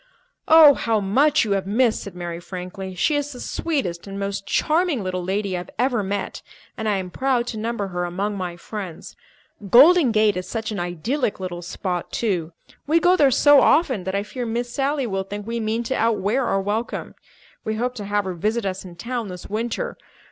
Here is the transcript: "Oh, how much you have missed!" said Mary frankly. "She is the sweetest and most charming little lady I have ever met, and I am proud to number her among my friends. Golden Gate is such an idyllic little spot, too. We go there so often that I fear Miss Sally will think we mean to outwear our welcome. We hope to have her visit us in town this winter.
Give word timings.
"Oh, 0.47 0.73
how 0.73 0.99
much 0.99 1.45
you 1.45 1.51
have 1.51 1.67
missed!" 1.67 2.01
said 2.01 2.15
Mary 2.15 2.39
frankly. 2.39 2.95
"She 2.95 3.13
is 3.15 3.31
the 3.31 3.39
sweetest 3.39 4.07
and 4.07 4.19
most 4.19 4.47
charming 4.47 5.03
little 5.03 5.23
lady 5.23 5.53
I 5.55 5.59
have 5.59 5.69
ever 5.77 6.01
met, 6.01 6.41
and 6.75 6.89
I 6.89 6.97
am 6.97 7.11
proud 7.11 7.45
to 7.49 7.57
number 7.59 7.89
her 7.89 8.03
among 8.05 8.35
my 8.35 8.57
friends. 8.57 9.15
Golden 9.69 10.11
Gate 10.11 10.35
is 10.37 10.47
such 10.49 10.71
an 10.71 10.79
idyllic 10.79 11.39
little 11.39 11.61
spot, 11.61 12.11
too. 12.11 12.51
We 12.87 12.99
go 12.99 13.15
there 13.15 13.29
so 13.29 13.61
often 13.61 14.03
that 14.05 14.15
I 14.15 14.23
fear 14.23 14.43
Miss 14.47 14.73
Sally 14.73 15.05
will 15.05 15.21
think 15.23 15.45
we 15.45 15.59
mean 15.59 15.83
to 15.83 15.93
outwear 15.93 16.45
our 16.47 16.59
welcome. 16.61 17.13
We 17.63 17.75
hope 17.75 17.93
to 17.93 18.05
have 18.05 18.25
her 18.25 18.33
visit 18.33 18.65
us 18.65 18.83
in 18.83 18.95
town 18.95 19.27
this 19.27 19.49
winter. 19.51 19.99